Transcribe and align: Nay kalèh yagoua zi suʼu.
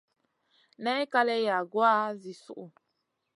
Nay 0.83 1.03
kalèh 1.13 1.43
yagoua 1.47 1.91
zi 2.21 2.33
suʼu. 2.43 2.65